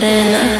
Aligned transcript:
Macarena. 0.00 0.59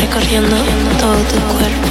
recorriendo 0.00 0.56
todo 0.98 1.16
tu 1.24 1.38
cuerpo. 1.54 1.82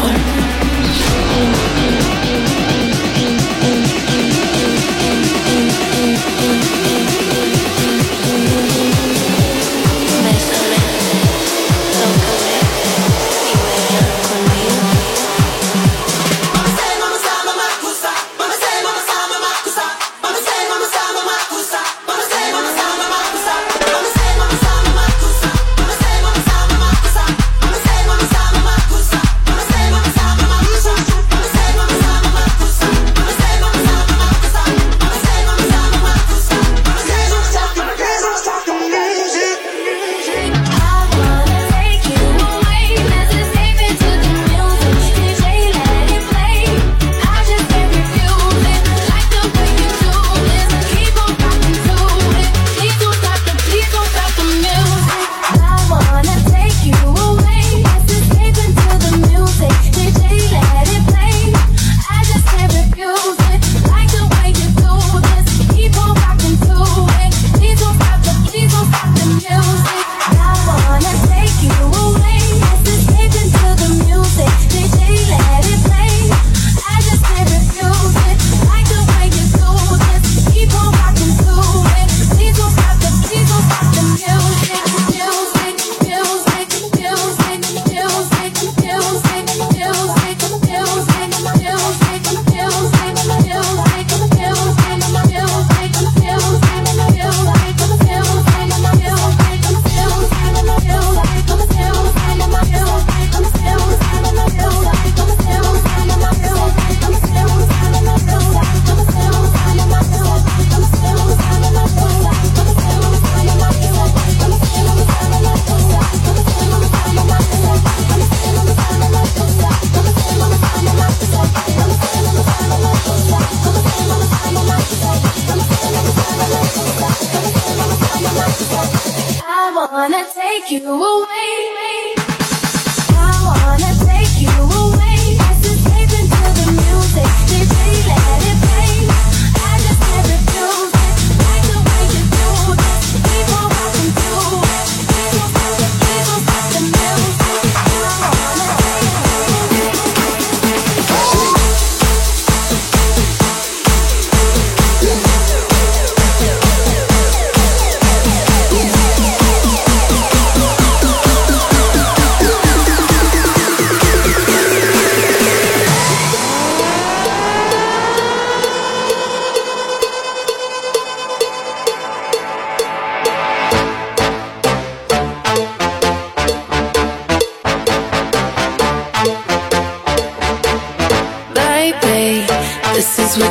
I 128.54 129.88
wanna 129.92 130.26
take 130.34 130.72
you 130.72 130.84
away. 130.86 132.11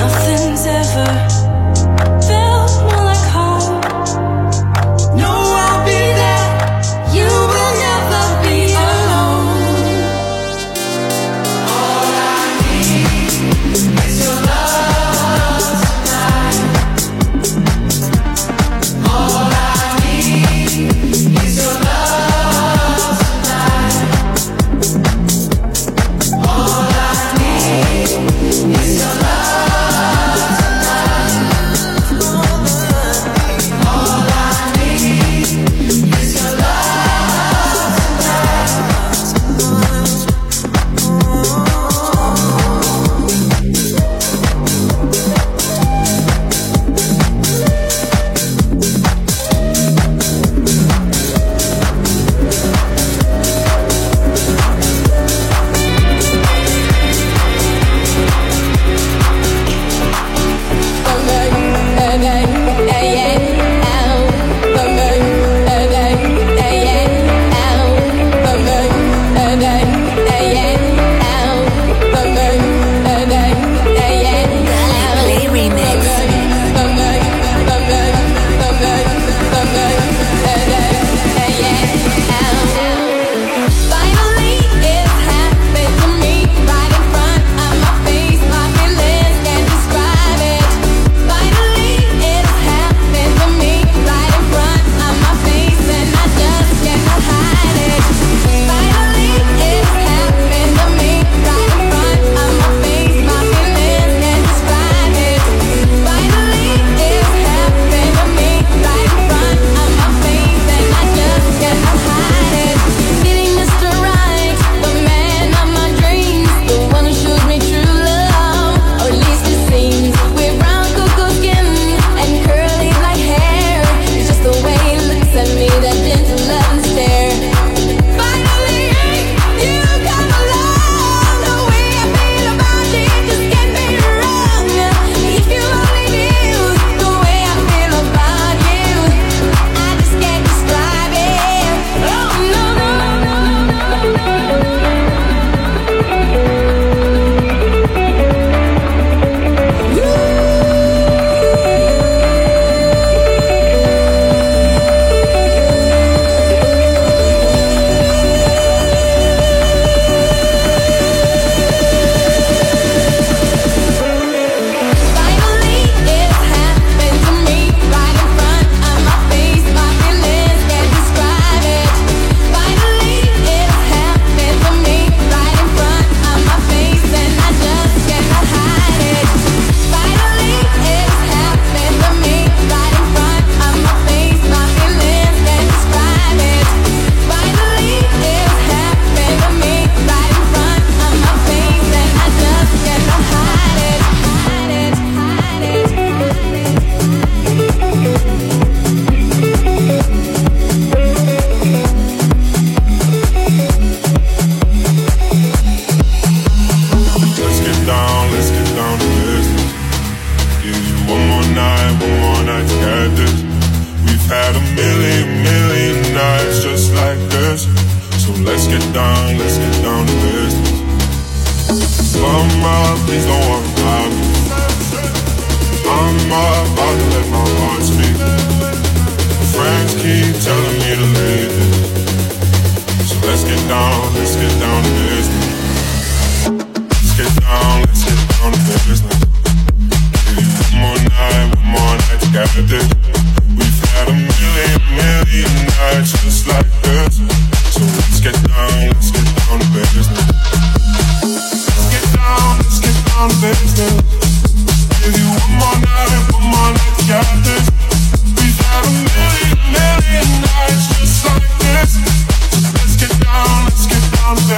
Nothing's 0.00 0.64
ever 0.64 1.29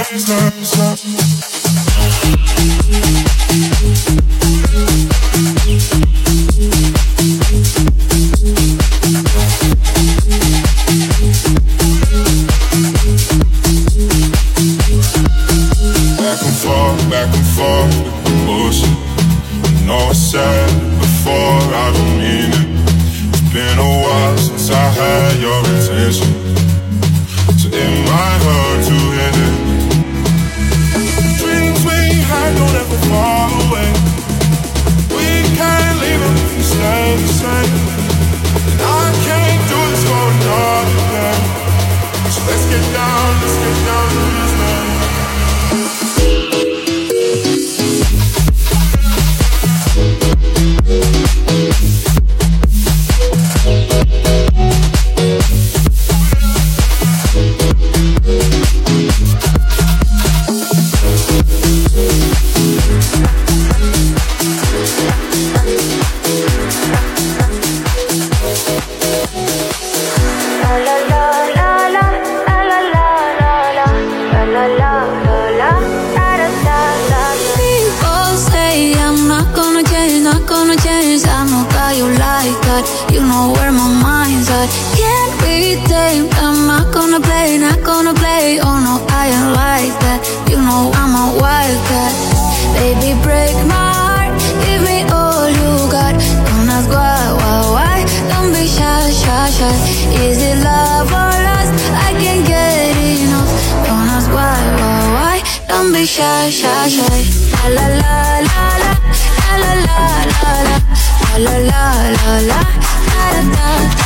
slow, 0.03 0.49
slow, 0.63 0.95
slow. 0.95 1.52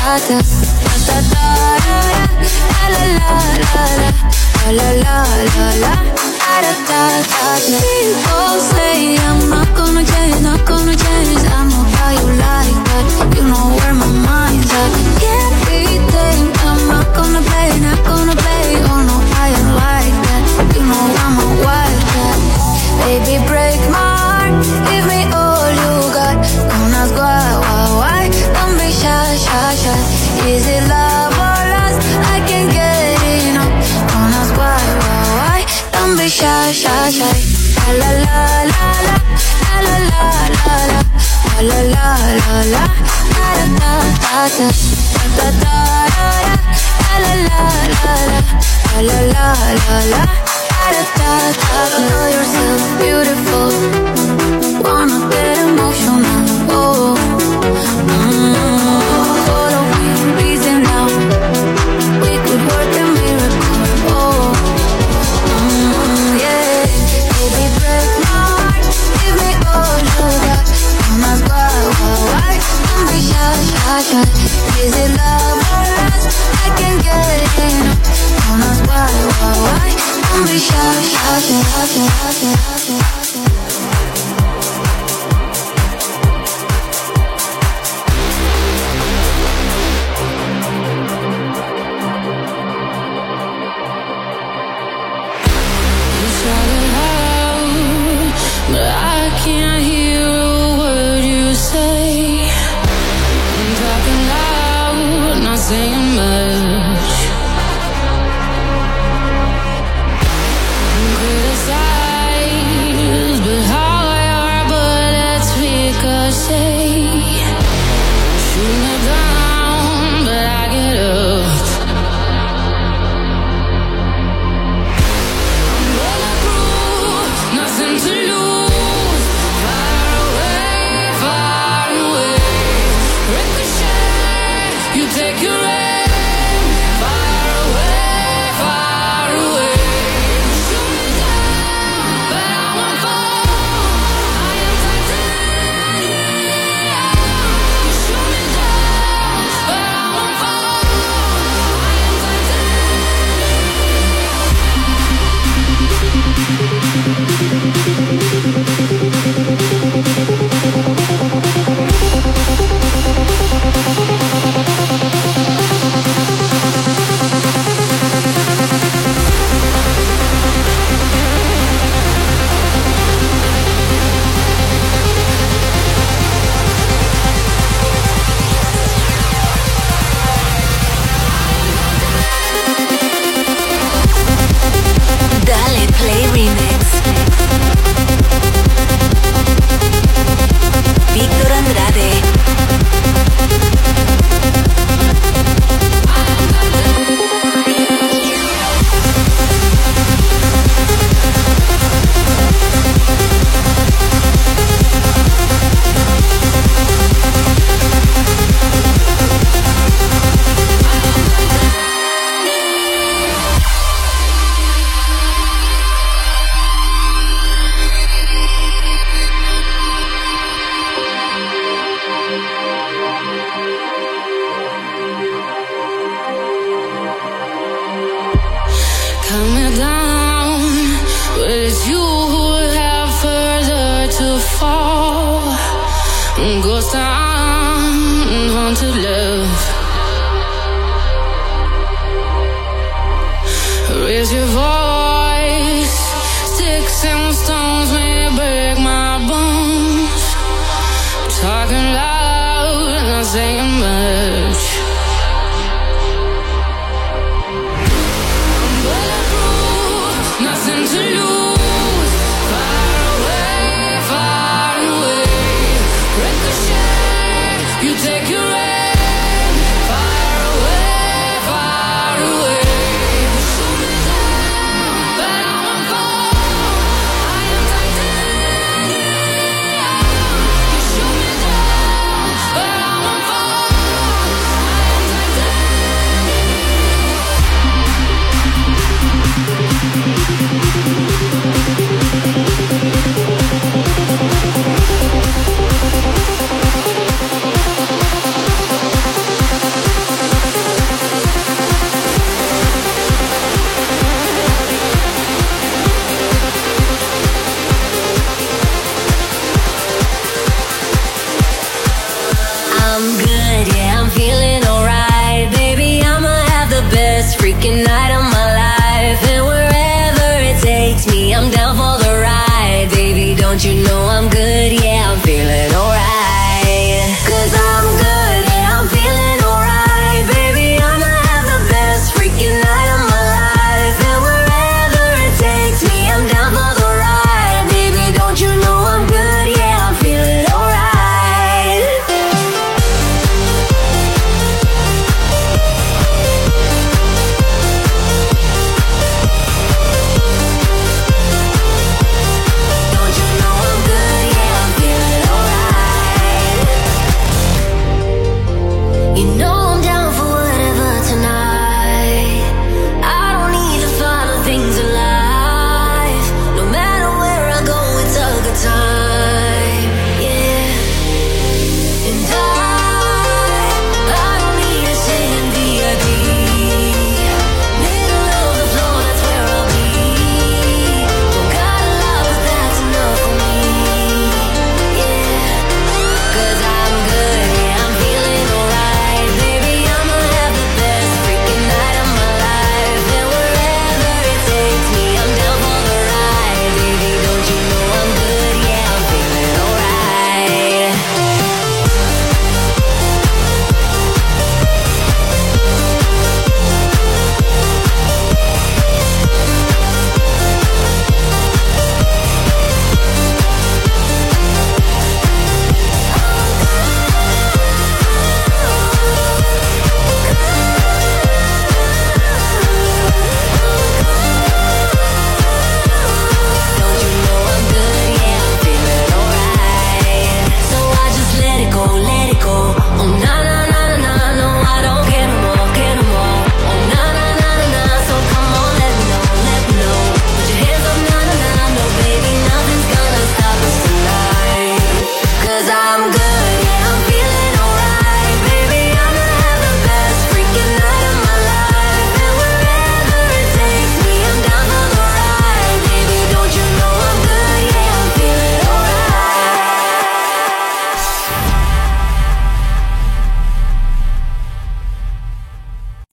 rata. 0.07 0.37
Ta 1.05 1.17
ta 1.31 1.47
ra 1.85 1.99
ra 2.07 2.85
la 2.93 3.03
la 3.19 3.31
la 3.63 3.83
la 3.99 4.15
la 4.71 4.79
la 4.79 4.89
la 5.03 5.17
la 5.33 5.47
la 5.55 5.67
la 5.83 5.93
People 7.81 8.55
say 8.69 9.17
I'm 9.17 9.36
la 44.57 44.97
beautiful. 52.99 53.56